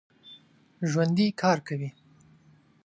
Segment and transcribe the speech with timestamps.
[0.89, 1.89] ژوندي کار کوي